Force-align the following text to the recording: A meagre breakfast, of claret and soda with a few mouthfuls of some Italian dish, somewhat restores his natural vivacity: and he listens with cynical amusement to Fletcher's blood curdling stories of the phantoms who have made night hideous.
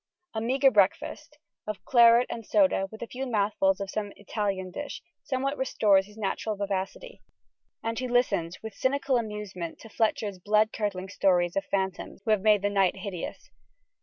A 0.33 0.41
meagre 0.41 0.71
breakfast, 0.71 1.37
of 1.67 1.85
claret 1.85 2.25
and 2.31 2.43
soda 2.43 2.87
with 2.91 3.03
a 3.03 3.07
few 3.07 3.27
mouthfuls 3.27 3.79
of 3.79 3.91
some 3.91 4.11
Italian 4.15 4.71
dish, 4.71 5.03
somewhat 5.21 5.59
restores 5.59 6.07
his 6.07 6.17
natural 6.17 6.55
vivacity: 6.55 7.21
and 7.83 7.99
he 7.99 8.07
listens 8.07 8.63
with 8.63 8.73
cynical 8.73 9.15
amusement 9.19 9.77
to 9.81 9.89
Fletcher's 9.89 10.39
blood 10.39 10.73
curdling 10.73 11.09
stories 11.09 11.55
of 11.55 11.65
the 11.65 11.69
phantoms 11.69 12.23
who 12.25 12.31
have 12.31 12.41
made 12.41 12.63
night 12.63 12.95
hideous. 12.95 13.51